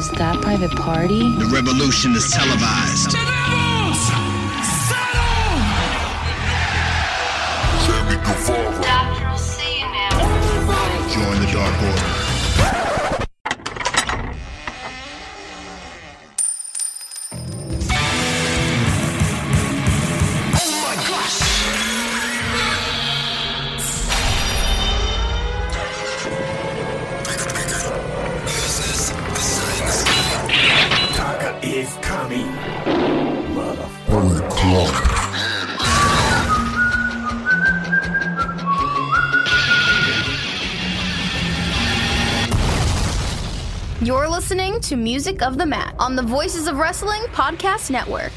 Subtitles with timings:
[0.00, 1.36] Is that private party?
[1.36, 3.29] The revolution is televised.
[44.90, 48.32] To Music of the Mat on the Voices of Wrestling Podcast Network.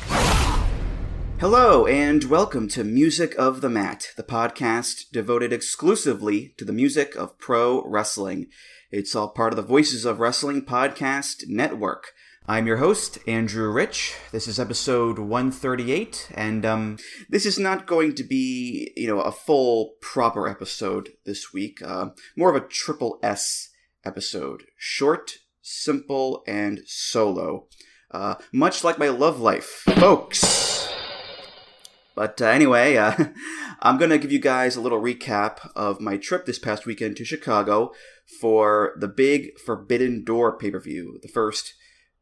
[1.40, 7.16] Hello, and welcome to Music of the Mat, the podcast devoted exclusively to the music
[7.16, 8.50] of pro wrestling.
[8.92, 12.12] It's all part of the Voices of Wrestling Podcast Network.
[12.46, 14.16] I'm your host, Andrew Rich.
[14.31, 16.97] This is episode 138, and um,
[17.28, 21.81] this is not going to be, you know, a full, proper episode this week.
[21.84, 23.72] Uh, more of a triple S
[24.06, 24.66] episode.
[24.78, 27.68] Short, simple, and solo.
[28.12, 30.88] Uh, much like my love life, folks.
[32.16, 33.16] But uh, anyway, uh,
[33.81, 37.18] I'm going to give you guys a little recap of my trip this past weekend
[37.18, 37.91] to Chicago
[38.40, 41.74] for the big Forbidden Door pay per view, the first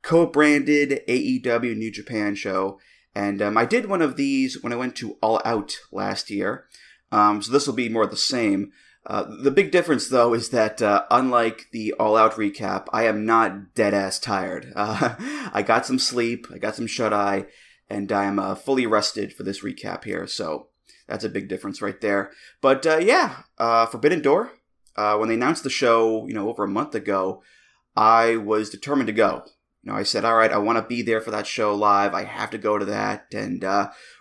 [0.01, 2.79] co branded AEW New Japan show.
[3.13, 6.65] And um, I did one of these when I went to All Out last year.
[7.11, 8.71] Um, so this will be more the same.
[9.05, 13.25] Uh, the big difference, though, is that uh, unlike the All Out recap, I am
[13.25, 14.73] not dead ass tired.
[14.81, 15.15] Uh,
[15.53, 17.45] I got some sleep, I got some shut eye,
[17.89, 20.25] and I am uh, fully rested for this recap here.
[20.27, 20.69] So
[21.07, 22.31] that's a big difference right there.
[22.61, 24.51] But uh, yeah, Forbidden Door.
[24.95, 27.41] When they announced the show, you know, over a month ago,
[27.95, 29.43] I was determined to go.
[29.83, 32.13] You know, I said, all right, I want to be there for that show live.
[32.13, 33.27] I have to go to that.
[33.33, 33.63] And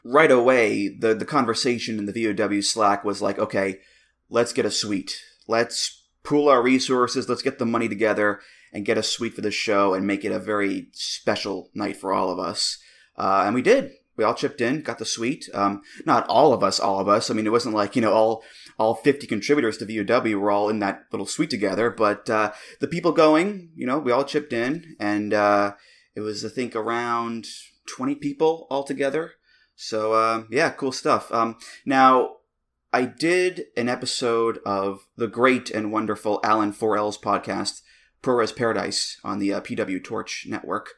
[0.04, 3.80] right away, the the conversation in the VOW Slack was like, okay,
[4.30, 5.20] let's get a suite.
[5.46, 7.28] Let's pool our resources.
[7.28, 8.40] Let's get the money together
[8.72, 12.12] and get a suite for the show and make it a very special night for
[12.12, 12.78] all of us.
[13.16, 13.90] Uh, and we did.
[14.16, 15.48] We all chipped in, got the suite.
[15.54, 17.30] Um, not all of us, all of us.
[17.30, 18.44] I mean, it wasn't like you know all
[18.78, 21.90] all 50 contributors to VOW were all in that little suite together.
[21.90, 25.74] But uh, the people going, you know, we all chipped in, and uh,
[26.14, 27.46] it was I think around
[27.88, 29.32] 20 people altogether.
[29.74, 31.32] So uh, yeah, cool stuff.
[31.32, 32.39] Um, now
[32.92, 37.82] I did an episode of the great and wonderful Alan 4L's podcast,
[38.20, 40.94] ProRes Paradise, on the uh, PW Torch network,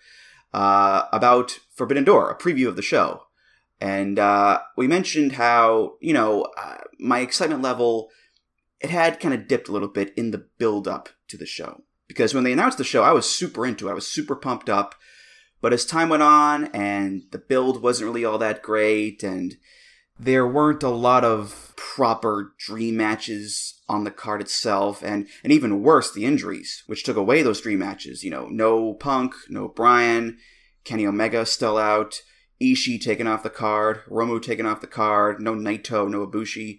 [0.54, 3.24] uh, about Forbidden Door, a preview of the show.
[3.78, 8.10] And uh, we mentioned how, you know, uh, my excitement level,
[8.80, 11.82] it had kind of dipped a little bit in the build up to the show.
[12.08, 13.90] Because when they announced the show, I was super into it.
[13.90, 14.94] I was super pumped up.
[15.60, 19.56] But as time went on and the build wasn't really all that great and
[20.24, 25.82] there weren't a lot of proper dream matches on the card itself and and even
[25.82, 28.22] worse the injuries which took away those dream matches.
[28.22, 30.38] You know no punk no brian
[30.84, 32.22] kenny omega still out
[32.62, 36.78] Ishii taken off the card hiromu taken off the card no naito no ibushi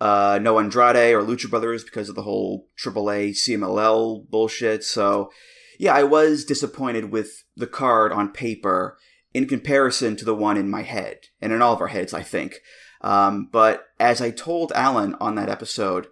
[0.00, 4.82] uh, no andrade or lucha brothers because of the whole aaa cmll bullshit.
[4.82, 5.30] So
[5.78, 8.98] yeah i was disappointed with the card on paper
[9.34, 12.22] in comparison to the one in my head and in all of our heads, I
[12.22, 12.56] think.
[13.00, 16.06] Um, but as I told Alan on that episode,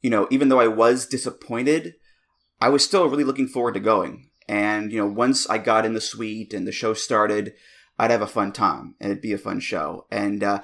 [0.00, 1.94] you know, even though I was disappointed,
[2.60, 4.30] I was still really looking forward to going.
[4.48, 7.54] And, you know, once I got in the suite and the show started,
[7.98, 10.06] I'd have a fun time and it'd be a fun show.
[10.10, 10.62] And uh,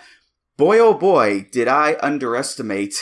[0.56, 2.94] boy, oh boy, did I underestimate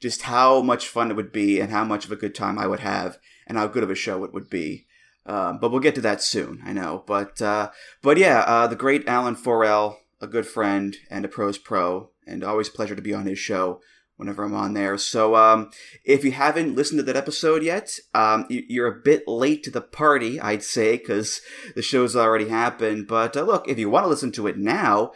[0.00, 2.66] just how much fun it would be and how much of a good time I
[2.66, 4.86] would have and how good of a show it would be.
[5.26, 7.04] Um, but we'll get to that soon, I know.
[7.06, 7.70] But uh,
[8.02, 12.42] but yeah, uh, the great Alan Forel, a good friend and a pros pro, and
[12.42, 13.80] always pleasure to be on his show
[14.20, 14.98] whenever I'm on there.
[14.98, 15.70] So um,
[16.04, 19.80] if you haven't listened to that episode yet, um, you're a bit late to the
[19.80, 21.40] party, I'd say, because
[21.74, 23.08] the show's already happened.
[23.08, 25.12] But uh, look, if you want to listen to it now,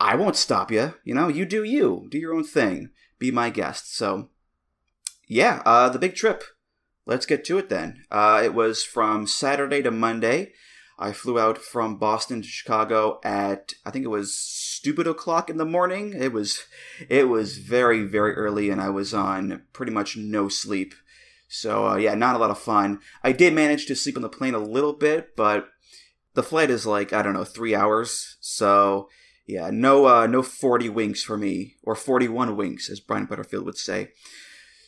[0.00, 0.94] I won't stop you.
[1.04, 3.94] You know, you do you, do your own thing, be my guest.
[3.94, 4.30] So
[5.28, 6.42] yeah, uh, the big trip.
[7.06, 8.04] Let's get to it then.
[8.10, 10.52] Uh, it was from Saturday to Monday.
[10.98, 15.58] I flew out from Boston to Chicago at I think it was stupid o'clock in
[15.58, 16.14] the morning.
[16.16, 16.64] It was
[17.08, 20.94] it was very very early, and I was on pretty much no sleep.
[21.48, 23.00] So uh, yeah, not a lot of fun.
[23.22, 25.68] I did manage to sleep on the plane a little bit, but
[26.34, 28.36] the flight is like I don't know three hours.
[28.40, 29.08] So
[29.46, 33.66] yeah, no uh, no forty winks for me, or forty one winks, as Brian Butterfield
[33.66, 34.12] would say.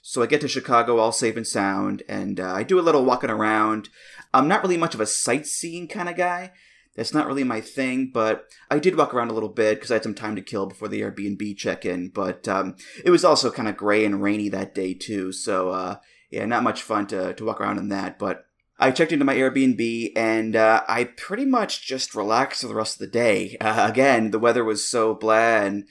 [0.08, 3.05] So I get to Chicago all safe and sound, and uh, I do a little
[3.05, 3.90] walking around.
[4.32, 6.52] I'm not really much of a sightseeing kind of guy.
[6.96, 9.96] That's not really my thing, but I did walk around a little bit because I
[9.96, 12.08] had some time to kill before the Airbnb check in.
[12.08, 15.31] But um, it was also kind of gray and rainy that day, too.
[15.31, 15.96] So, uh,
[16.31, 18.19] yeah, not much fun to, to walk around in that.
[18.19, 18.46] But
[18.78, 22.94] I checked into my Airbnb and uh, I pretty much just relaxed for the rest
[22.94, 23.58] of the day.
[23.61, 25.84] Uh, again, the weather was so blah and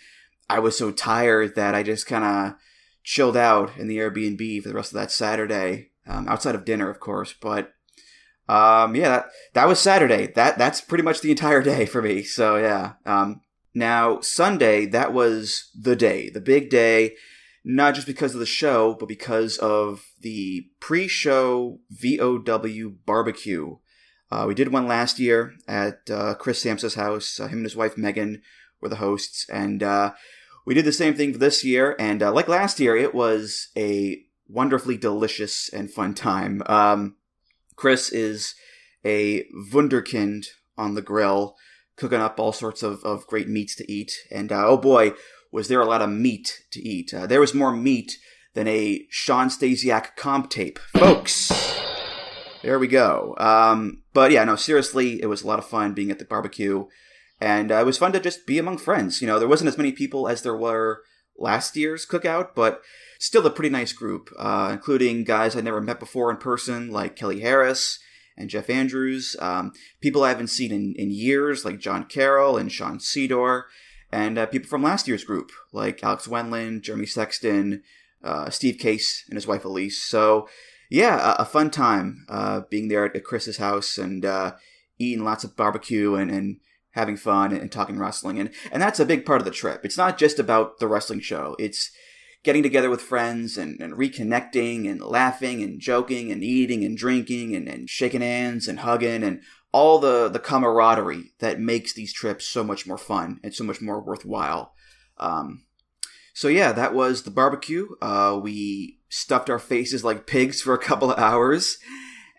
[0.49, 2.55] I was so tired that I just kind of
[3.07, 6.89] chilled out in the Airbnb for the rest of that Saturday, um, outside of dinner,
[6.89, 7.33] of course.
[7.41, 7.71] But
[8.49, 10.27] um, yeah, that, that was Saturday.
[10.35, 12.23] That that's pretty much the entire day for me.
[12.23, 12.93] So yeah.
[13.05, 13.39] Um,
[13.73, 17.15] now Sunday, that was the day, the big day,
[17.63, 23.77] not just because of the show, but because of the pre-show VOW barbecue.
[24.29, 27.39] Uh, we did one last year at uh, Chris Samsky's house.
[27.39, 28.41] Uh, him and his wife Megan
[28.81, 30.11] were the hosts, and uh,
[30.67, 31.95] we did the same thing this year.
[31.97, 36.61] And uh, like last year, it was a wonderfully delicious and fun time.
[36.65, 37.15] Um,
[37.77, 38.53] Chris is
[39.05, 40.47] a wunderkind
[40.77, 41.55] on the grill,
[41.95, 44.11] cooking up all sorts of, of great meats to eat.
[44.29, 45.13] And uh, oh boy,
[45.53, 47.13] was there a lot of meat to eat.
[47.13, 48.17] Uh, there was more meat
[48.53, 50.79] than a Shawn Stasiak comp tape.
[50.79, 51.49] Folks!
[52.61, 53.35] There we go.
[53.37, 56.87] Um, but yeah, no, seriously, it was a lot of fun being at the barbecue.
[57.39, 59.21] And uh, it was fun to just be among friends.
[59.21, 61.03] You know, there wasn't as many people as there were
[61.37, 62.81] last year's cookout, but
[63.19, 67.15] still a pretty nice group, uh, including guys I never met before in person, like
[67.15, 67.99] Kelly Harris
[68.37, 72.71] and Jeff Andrews, um, people I haven't seen in, in years, like John Carroll and
[72.71, 73.63] Sean Sedor,
[74.11, 77.83] and uh, people from last year's group, like Alex Wendland, Jeremy Sexton,
[78.23, 80.01] uh, Steve Case, and his wife Elise.
[80.01, 80.47] So,
[80.89, 84.53] yeah, a, a fun time uh, being there at, Chris's house and uh,
[84.99, 86.57] eating lots of barbecue and, and
[86.97, 88.39] having fun and, talking wrestling.
[88.39, 89.81] And, and that's a big part of the trip.
[89.83, 91.55] It's not just about the wrestling show.
[91.59, 91.91] It's
[92.43, 97.55] getting together with friends and, and reconnecting and laughing and joking and eating and drinking
[97.55, 99.41] and, and shaking hands and hugging and
[99.71, 103.81] all the, the camaraderie that makes these trips so much more fun and so much
[103.81, 104.73] more worthwhile.
[105.17, 105.65] Um,
[106.33, 107.89] so yeah, that was the barbecue.
[108.01, 111.77] Uh, we stuffed our faces like pigs for a couple of hours,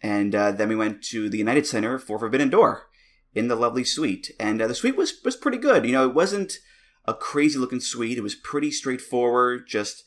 [0.02, 2.88] and uh, then we went to the United Center for Forbidden Door
[3.34, 4.30] in the lovely suite.
[4.38, 5.84] And uh, the suite was was pretty good.
[5.84, 6.58] You know, it wasn't
[7.06, 8.18] a crazy looking suite.
[8.18, 10.04] It was pretty straightforward, just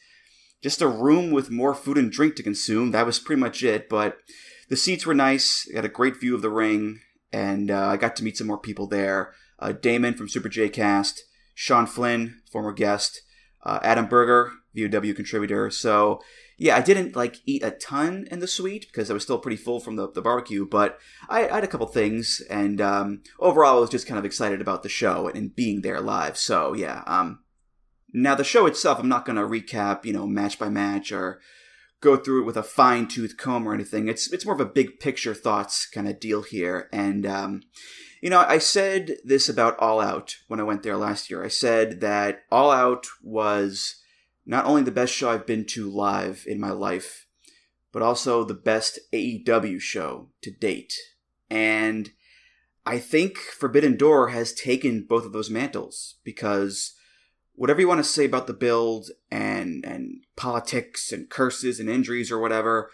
[0.62, 2.92] just a room with more food and drink to consume.
[2.92, 3.90] That was pretty much it.
[3.90, 4.18] But
[4.70, 5.68] the seats were nice.
[5.68, 7.02] It had a great view of the ring,
[7.34, 9.34] and uh, I got to meet some more people there.
[9.60, 13.22] Uh, Damon from Super J Cast, Sean Flynn, former guest,
[13.64, 15.70] uh, Adam Berger, VOW contributor.
[15.70, 16.22] So
[16.62, 19.58] yeah, I didn't like eat a ton in the suite because I was still pretty
[19.58, 23.78] full from the, the barbecue, but I, I had a couple things, and um, overall,
[23.78, 26.38] I was just kind of excited about the show and, being there live.
[26.38, 27.40] So yeah, um,
[28.14, 31.42] now the show itself, I'm not going to recap, you know, match by match or
[32.00, 34.08] go through it with a fine tooth comb or anything.
[34.08, 37.64] It's it's more of a big picture thoughts kind of deal here, and um,
[38.22, 41.44] you know, I said this about All Out when I went there last year.
[41.44, 43.96] I said that All Out was
[44.46, 47.28] not only the best show I've been to live in my life,
[47.92, 50.94] but also the best AEW show to date.
[51.50, 52.12] And
[52.86, 56.94] I think Forbidden Door has taken both of those mantles because
[57.54, 62.32] whatever you want to say about the build and and politics and curses and injuries
[62.32, 62.90] or whatever,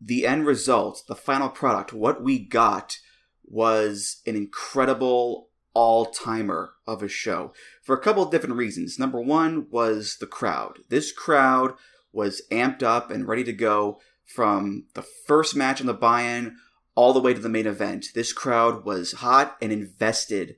[0.00, 2.98] the end result, the final product, what we got
[3.44, 7.52] was an incredible all timer of a show
[7.88, 8.98] for a couple of different reasons.
[8.98, 10.80] Number one was the crowd.
[10.90, 11.72] This crowd
[12.12, 16.58] was amped up and ready to go from the first match on the buy in
[16.94, 18.08] all the way to the main event.
[18.14, 20.56] This crowd was hot and invested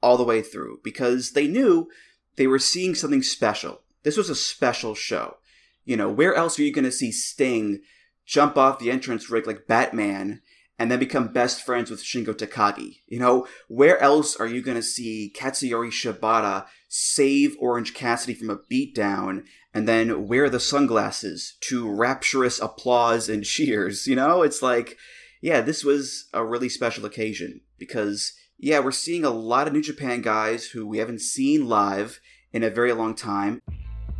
[0.00, 1.88] all the way through because they knew
[2.36, 3.80] they were seeing something special.
[4.04, 5.38] This was a special show.
[5.84, 7.80] You know, where else are you going to see Sting
[8.24, 10.40] jump off the entrance rig like Batman
[10.80, 13.02] and then become best friends with Shingo Takagi?
[13.06, 18.48] You know, where else are you going to see Katsuyori Shibata save Orange Cassidy from
[18.48, 19.44] a beatdown
[19.74, 24.06] and then wear the sunglasses to rapturous applause and cheers?
[24.06, 24.96] You know, it's like,
[25.42, 29.82] yeah, this was a really special occasion because yeah, we're seeing a lot of New
[29.82, 32.20] Japan guys who we haven't seen live
[32.54, 33.60] in a very long time.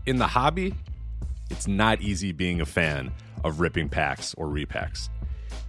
[0.05, 0.75] In the hobby,
[1.49, 3.13] it's not easy being a fan
[3.45, 5.09] of ripping packs or repacks.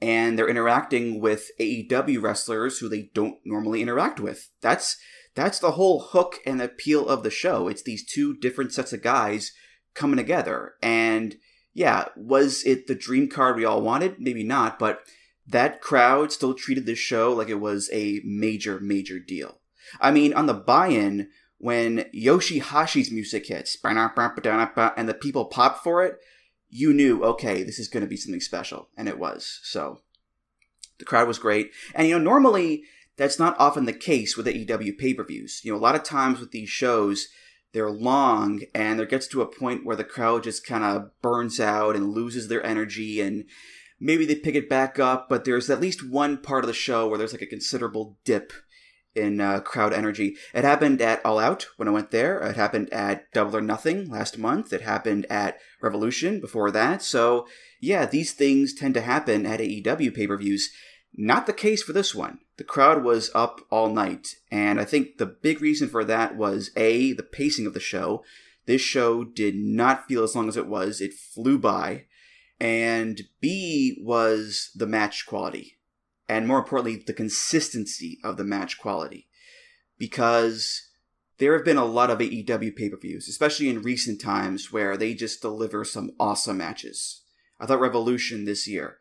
[0.00, 4.50] and they're interacting with AEW wrestlers who they don't normally interact with.
[4.60, 4.96] That's
[5.34, 7.68] that's the whole hook and appeal of the show.
[7.68, 9.52] It's these two different sets of guys
[9.94, 10.74] coming together.
[10.82, 11.36] And
[11.74, 14.18] yeah, was it the dream card we all wanted?
[14.18, 15.00] Maybe not, but
[15.46, 19.60] that crowd still treated this show like it was a major, major deal.
[20.00, 26.16] I mean, on the buy-in, when Yoshi-Hashi's music hits, and the people pop for it,
[26.68, 28.88] you knew, okay, this is going to be something special.
[28.96, 29.60] And it was.
[29.62, 30.00] So
[30.98, 31.72] the crowd was great.
[31.94, 32.84] And, you know, normally
[33.16, 35.60] that's not often the case with AEW pay per views.
[35.64, 37.28] You know, a lot of times with these shows,
[37.72, 41.60] they're long and there gets to a point where the crowd just kind of burns
[41.60, 43.44] out and loses their energy and
[44.00, 47.08] maybe they pick it back up, but there's at least one part of the show
[47.08, 48.52] where there's like a considerable dip
[49.16, 50.36] in uh, crowd energy.
[50.54, 52.38] It happened at All Out when I went there.
[52.40, 54.72] It happened at Double or Nothing last month.
[54.72, 57.02] It happened at Revolution before that.
[57.02, 57.46] So,
[57.80, 60.70] yeah, these things tend to happen at AEW pay per views.
[61.14, 62.40] Not the case for this one.
[62.58, 66.70] The crowd was up all night, and I think the big reason for that was
[66.76, 68.22] A, the pacing of the show.
[68.66, 72.04] This show did not feel as long as it was, it flew by.
[72.58, 75.75] And B was the match quality
[76.28, 79.28] and more importantly, the consistency of the match quality.
[79.98, 80.88] Because
[81.38, 84.96] there have been a lot of AEW pay per views, especially in recent times, where
[84.96, 87.22] they just deliver some awesome matches.
[87.60, 88.98] I thought Revolution this year,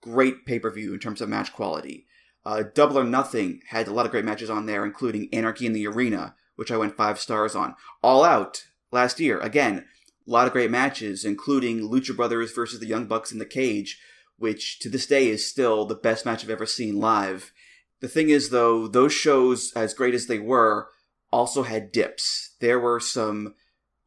[0.00, 2.06] great pay per view in terms of match quality.
[2.44, 5.72] Uh, Double or Nothing had a lot of great matches on there, including Anarchy in
[5.72, 7.74] the Arena, which I went five stars on.
[8.02, 9.84] All Out last year, again,
[10.26, 14.00] a lot of great matches, including Lucha Brothers versus the Young Bucks in the Cage,
[14.38, 17.52] which to this day is still the best match I've ever seen live.
[18.00, 20.88] The thing is, though, those shows, as great as they were,
[21.30, 22.54] also had dips.
[22.60, 23.54] There were some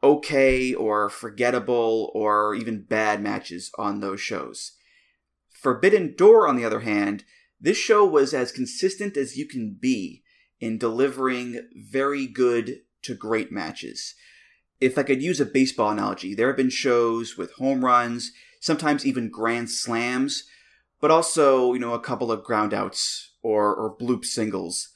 [0.02, 4.72] okay or forgettable or even bad matches on those shows.
[5.50, 7.24] Forbidden Door, on the other hand,
[7.60, 10.24] this show was as consistent as you can be
[10.60, 14.16] in delivering very good to great matches.
[14.80, 19.06] If I could use a baseball analogy, there have been shows with home runs sometimes
[19.06, 20.46] even grand slams,
[21.02, 24.94] but also, you know, a couple of groundouts or, or bloop singles.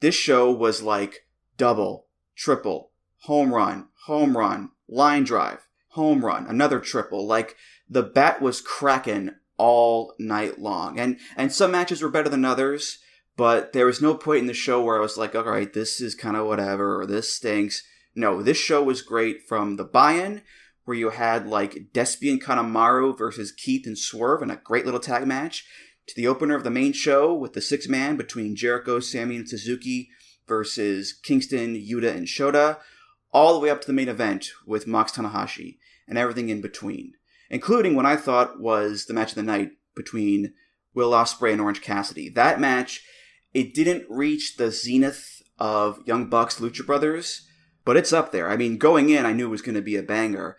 [0.00, 6.80] This show was like double, triple, home run, home run, line drive, home run, another
[6.80, 7.24] triple.
[7.24, 7.54] Like
[7.88, 10.98] the bat was cracking all night long.
[10.98, 12.98] And and some matches were better than others,
[13.36, 16.00] but there was no point in the show where I was like, all right, this
[16.00, 17.84] is kind of whatever, or this stinks.
[18.14, 20.42] No, this show was great from the buy-in
[20.84, 25.26] where you had like Despian Kanemaru versus Keith and Swerve in a great little tag
[25.26, 25.64] match,
[26.06, 29.48] to the opener of the main show with the six man between Jericho, Sammy, and
[29.48, 30.10] Suzuki
[30.46, 32.78] versus Kingston, Yuta, and Shota,
[33.32, 37.14] all the way up to the main event with Mox Tanahashi and everything in between,
[37.48, 40.52] including what I thought was the match of the night between
[40.94, 42.28] Will Ospreay and Orange Cassidy.
[42.28, 43.04] That match,
[43.54, 47.46] it didn't reach the zenith of Young Bucks Lucha Brothers,
[47.84, 48.50] but it's up there.
[48.50, 50.56] I mean, going in, I knew it was going to be a banger.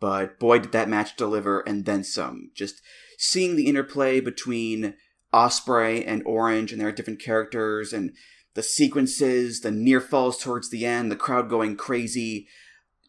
[0.00, 2.50] But boy, did that match deliver and then some.
[2.54, 2.80] Just
[3.18, 4.94] seeing the interplay between
[5.32, 8.12] Ospreay and Orange and their different characters and
[8.54, 12.48] the sequences, the near falls towards the end, the crowd going crazy.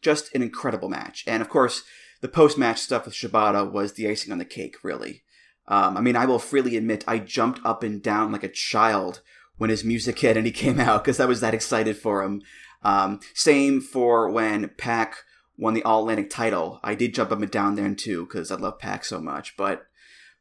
[0.02, 1.24] Just an incredible match.
[1.26, 1.84] And of course,
[2.22, 5.24] the post match stuff with Shibata was the icing on the cake, really.
[5.68, 9.22] Um, I mean, I will freely admit I jumped up and down like a child
[9.58, 12.42] when his music hit and he came out because I was that excited for him.
[12.84, 15.18] Um, same for when Pac
[15.62, 16.80] won the All Atlantic title.
[16.84, 19.56] I did jump up and down then too because I love Pac so much.
[19.56, 19.86] But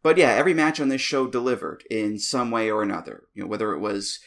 [0.02, 3.24] but yeah, every match on this show delivered in some way or another.
[3.35, 4.18] You know, whether it was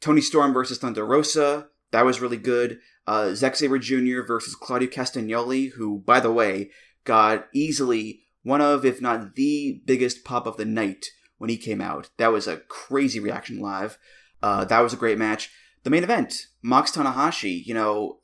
[0.00, 2.78] Toni Storm versus Thunder Rosa, that was really good.
[3.08, 4.22] Uh, Zack Sabre Jr.
[4.22, 6.70] versus Claudio Castagnoli, who, by the way,
[7.04, 11.06] got easily one of, if not the biggest pop of the night
[11.38, 12.08] when he came out.
[12.18, 13.98] That was a crazy reaction live.
[14.40, 15.50] Uh, that was a great match.
[15.82, 18.18] The main event, Mox Tanahashi, you know,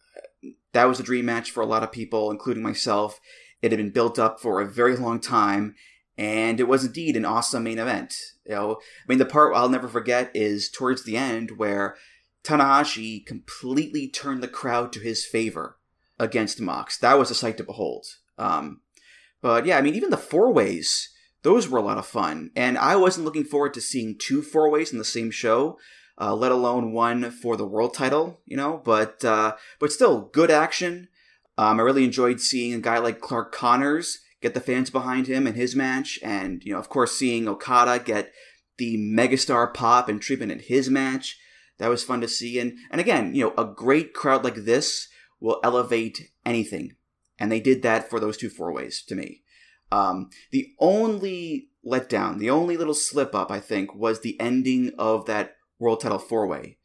[0.72, 3.20] that was a dream match for a lot of people, including myself.
[3.60, 5.74] It had been built up for a very long time,
[6.18, 8.14] and it was indeed an awesome main event.
[8.44, 11.96] You know, I mean, the part I'll never forget is towards the end where
[12.42, 15.78] Tanahashi completely turned the crowd to his favor
[16.18, 16.98] against Mox.
[16.98, 18.06] That was a sight to behold.
[18.38, 18.80] Um,
[19.40, 21.10] but yeah, I mean, even the four ways,
[21.42, 22.50] those were a lot of fun.
[22.56, 25.78] And I wasn't looking forward to seeing two four ways in the same show,
[26.20, 30.50] uh, let alone one for the world title, you know, but, uh, but still, good
[30.50, 31.08] action.
[31.58, 35.46] Um, I really enjoyed seeing a guy like Clark Connors get the fans behind him
[35.46, 36.18] in his match.
[36.22, 38.32] And, you know, of course, seeing Okada get
[38.78, 41.38] the megastar pop and treatment in his match.
[41.78, 42.58] That was fun to see.
[42.58, 45.08] And, and again, you know, a great crowd like this
[45.40, 46.96] will elevate anything.
[47.38, 49.42] And they did that for those two four ways to me.
[49.90, 55.26] Um, the only letdown, the only little slip up, I think, was the ending of
[55.26, 56.78] that world title four way,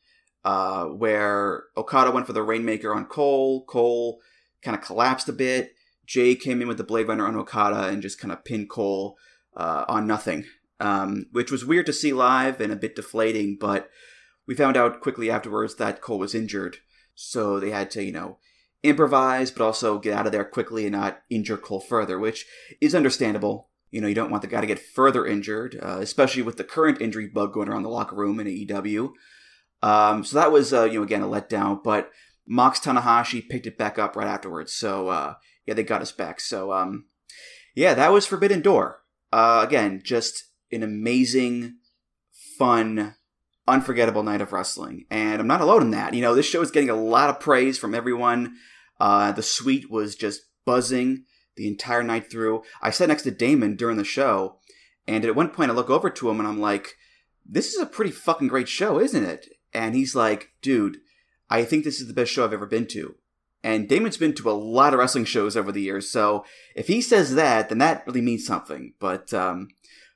[0.44, 3.64] uh, where Okada went for the Rainmaker on Cole.
[3.66, 4.20] Cole
[4.64, 5.76] kind of collapsed a bit.
[6.06, 9.18] Jay came in with the Blade Runner on Okada and just kind of pinned Cole
[9.56, 10.46] uh, on nothing,
[10.80, 13.58] um, which was weird to see live and a bit deflating.
[13.60, 13.90] But
[14.48, 16.78] we found out quickly afterwards that Cole was injured,
[17.14, 18.40] so they had to, you know,
[18.84, 22.46] improvise, but also get out of there quickly and not injure Cole further, which
[22.82, 23.70] is understandable.
[23.92, 26.64] You know, you don't want the guy to get further injured, uh, especially with the
[26.64, 29.12] current injury bug going around the locker room in AEW.
[29.82, 32.12] Um, so that was, uh, you know, again, a letdown, but
[32.48, 34.74] Mox Tanahashi picked it back up right afterwards.
[34.74, 36.40] So, uh, yeah, they got us back.
[36.40, 37.06] So, um,
[37.76, 39.02] yeah, that was Forbidden Door.
[39.32, 41.76] Uh, again, just an amazing,
[42.58, 43.16] fun,
[43.68, 45.06] unforgettable night of wrestling.
[45.12, 46.14] And I'm not alone in that.
[46.14, 48.56] You know, this show is getting a lot of praise from everyone.
[49.00, 51.26] Uh, the suite was just buzzing
[51.58, 52.64] the entire night through.
[52.82, 54.58] I sat next to Damon during the show,
[55.08, 56.96] and at one point I look over to him and I'm like,
[57.46, 59.48] this is a pretty fucking great show, isn't it?
[59.74, 60.98] And he's like, dude,
[61.50, 63.16] I think this is the best show I've ever been to.
[63.64, 67.02] And Damon's been to a lot of wrestling shows over the years, so if he
[67.02, 68.94] says that, then that really means something.
[69.00, 69.70] But, um,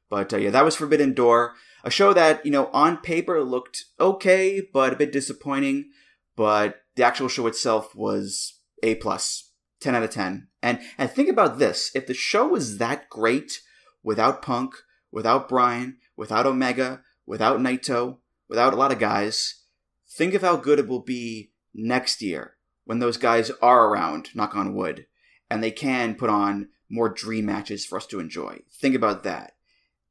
[0.09, 3.85] but uh, yeah, that was Forbidden Door, a show that you know on paper looked
[3.99, 5.91] okay, but a bit disappointing.
[6.35, 9.50] But the actual show itself was a plus,
[9.81, 10.47] ten out of ten.
[10.61, 13.61] And and think about this: if the show was that great
[14.03, 14.75] without Punk,
[15.11, 18.17] without Bryan, without Omega, without Naito,
[18.47, 19.63] without a lot of guys,
[20.09, 24.55] think of how good it will be next year when those guys are around, knock
[24.55, 25.05] on wood,
[25.49, 28.59] and they can put on more dream matches for us to enjoy.
[28.73, 29.53] Think about that.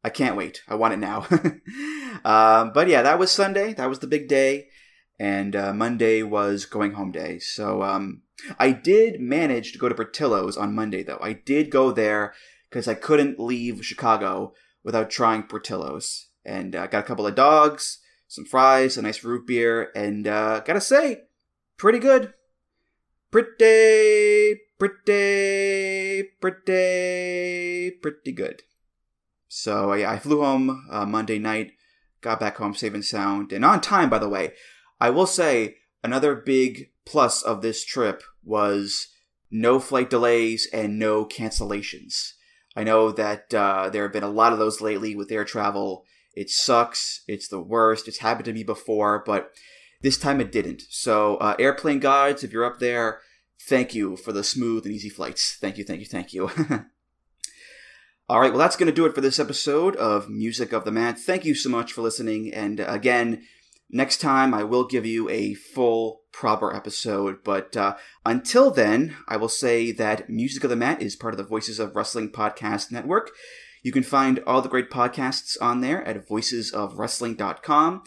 [0.03, 0.63] I can't wait.
[0.67, 1.27] I want it now.
[2.25, 3.75] um, but yeah, that was Sunday.
[3.75, 4.69] That was the big day.
[5.21, 7.39] And uh, Monday was going home day.
[7.39, 8.23] So um,
[8.59, 11.21] I did manage to go to Portillo's on Monday, though.
[11.21, 12.33] I did go there
[12.71, 16.29] because I couldn't leave Chicago without trying Portillo's.
[16.43, 20.27] And I uh, got a couple of dogs, some fries, a nice root beer, and
[20.27, 21.25] uh, gotta say,
[21.77, 22.33] pretty good
[23.31, 28.63] pretty, pretty, pretty, pretty good.
[29.49, 31.73] So I flew home uh, Monday night,
[32.21, 34.11] got back home safe and sound, and on time.
[34.11, 34.53] By the way,
[35.01, 39.09] I will say another big plus of this trip was
[39.51, 42.33] no flight delays and no cancellations.
[42.77, 46.05] I know that uh, there have been a lot of those lately with air travel.
[46.37, 47.23] It sucks.
[47.27, 48.07] It's the worst.
[48.07, 49.51] It's happened to me before, but
[50.03, 50.83] this time it didn't.
[50.89, 53.21] So, uh, airplane guides, if you're up there,
[53.61, 55.57] thank you for the smooth and easy flights.
[55.61, 56.51] Thank you, thank you, thank you.
[58.29, 60.93] All right, well, that's going to do it for this episode of Music of the
[60.93, 61.19] Mat.
[61.19, 62.55] Thank you so much for listening.
[62.55, 63.43] And uh, again,
[63.93, 67.45] next time I will give you a full, proper episode.
[67.45, 71.39] But uh, until then, I will say that Music of the Mat is part of
[71.39, 73.31] the Voices of Wrestling Podcast Network.
[73.83, 78.03] You can find all the great podcasts on there at voicesofwrestling.com.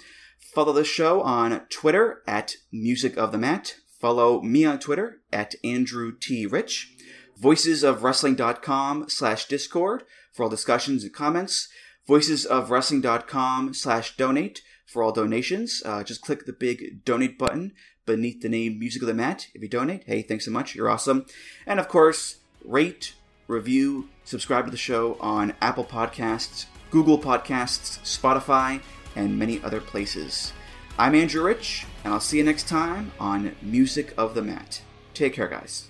[0.54, 3.76] Follow the show on Twitter at Music of the Mat.
[4.00, 6.46] Follow me on Twitter at Andrew T.
[6.46, 6.94] Rich.
[7.42, 11.70] Voicesofwrestling.com slash Discord for all discussions and comments.
[12.08, 15.82] Voicesofwrestling.com slash donate for all donations.
[15.86, 17.74] Uh, just click the big donate button
[18.06, 20.04] beneath the name Music of the Mat if you donate.
[20.06, 20.76] Hey, thanks so much.
[20.76, 21.26] You're awesome.
[21.66, 23.14] And of course, rate,
[23.48, 28.82] review, subscribe to the show on Apple Podcasts, Google Podcasts, Spotify,
[29.16, 30.54] and many other places.
[30.98, 34.82] I'm Andrew Rich, and I'll see you next time on Music of the Mat.
[35.14, 35.90] Take care, guys.